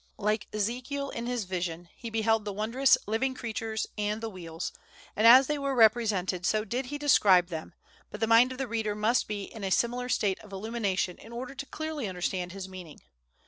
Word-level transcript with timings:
Like 0.17 0.47
Ezekiel 0.51 1.11
in 1.11 1.27
his 1.27 1.43
vision, 1.43 1.87
he 1.95 2.09
beheld 2.09 2.43
the 2.43 2.51
wondrous 2.51 2.97
"living 3.05 3.35
creatures, 3.35 3.85
and 3.99 4.19
the 4.19 4.31
wheels," 4.31 4.71
and 5.15 5.27
as 5.27 5.45
they 5.45 5.59
were 5.59 5.75
represented, 5.75 6.43
so 6.43 6.65
did 6.65 6.87
he 6.87 6.97
describe 6.97 7.49
them; 7.49 7.75
but 8.09 8.19
the 8.19 8.25
mind 8.25 8.51
of 8.51 8.57
the 8.57 8.67
reader 8.67 8.95
must 8.95 9.27
be 9.27 9.43
in 9.43 9.63
a 9.63 9.69
similar 9.69 10.09
state 10.09 10.39
of 10.39 10.51
illumination 10.51 11.19
in 11.19 11.31
order 11.31 11.53
to 11.53 11.67
clearly 11.67 12.07
understand 12.07 12.51
his 12.51 12.67
meaning. 12.67 13.01